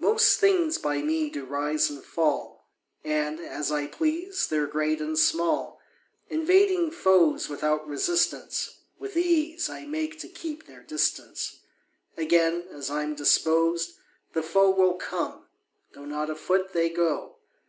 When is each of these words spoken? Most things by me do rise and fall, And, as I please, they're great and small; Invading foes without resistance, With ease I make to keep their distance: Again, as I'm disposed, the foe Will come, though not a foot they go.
Most 0.00 0.40
things 0.40 0.78
by 0.78 1.00
me 1.00 1.30
do 1.30 1.44
rise 1.44 1.90
and 1.90 2.02
fall, 2.02 2.66
And, 3.04 3.38
as 3.38 3.70
I 3.70 3.86
please, 3.86 4.48
they're 4.48 4.66
great 4.66 5.00
and 5.00 5.16
small; 5.16 5.78
Invading 6.28 6.90
foes 6.90 7.48
without 7.48 7.86
resistance, 7.86 8.78
With 8.98 9.16
ease 9.16 9.68
I 9.68 9.86
make 9.86 10.18
to 10.22 10.28
keep 10.28 10.66
their 10.66 10.82
distance: 10.82 11.60
Again, 12.16 12.64
as 12.72 12.90
I'm 12.90 13.14
disposed, 13.14 13.92
the 14.32 14.42
foe 14.42 14.70
Will 14.70 14.94
come, 14.94 15.46
though 15.94 16.04
not 16.04 16.30
a 16.30 16.34
foot 16.34 16.72
they 16.72 16.88
go. 16.88 17.36